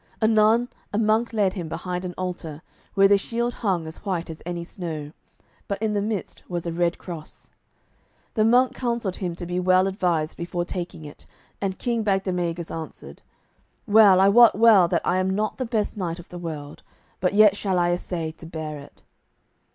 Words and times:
Anon 0.19 0.67
a 0.91 0.97
monk 0.97 1.31
led 1.31 1.53
him 1.53 1.69
behind 1.69 2.03
an 2.03 2.15
altar, 2.17 2.63
where 2.95 3.07
the 3.07 3.19
shield 3.19 3.53
hung 3.53 3.85
as 3.85 3.97
white 3.97 4.31
as 4.31 4.41
any 4.47 4.63
snow, 4.63 5.11
but 5.67 5.79
in 5.79 5.93
the 5.93 6.01
midst 6.01 6.41
was 6.49 6.65
a 6.65 6.71
red 6.73 6.97
cross. 6.97 7.51
The 8.33 8.43
monk 8.43 8.73
counselled 8.73 9.17
him 9.17 9.35
to 9.35 9.45
be 9.45 9.59
well 9.59 9.85
advised 9.85 10.37
before 10.39 10.65
taking 10.65 11.05
it, 11.05 11.27
and 11.61 11.77
King 11.77 12.01
Bagdemagus 12.01 12.71
answered: 12.71 13.21
"Well, 13.85 14.19
I 14.19 14.27
wot 14.27 14.57
well 14.57 14.87
that 14.87 15.05
I 15.05 15.17
am 15.17 15.29
not 15.35 15.59
the 15.59 15.65
best 15.65 15.95
knight 15.95 16.17
of 16.17 16.29
the 16.29 16.39
world, 16.39 16.81
but 17.19 17.35
yet 17.35 17.55
shall 17.55 17.77
I 17.77 17.91
assay 17.91 18.31
to 18.31 18.45
bear 18.47 18.79
it." 18.79 19.03